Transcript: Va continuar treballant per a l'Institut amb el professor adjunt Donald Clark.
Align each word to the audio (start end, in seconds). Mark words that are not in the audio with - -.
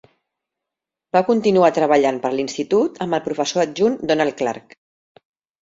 Va 1.15 1.21
continuar 1.27 1.69
treballant 1.75 2.17
per 2.25 2.29
a 2.31 2.37
l'Institut 2.39 2.97
amb 3.07 3.19
el 3.19 3.23
professor 3.29 3.65
adjunt 3.67 4.03
Donald 4.13 4.39
Clark. 4.41 4.79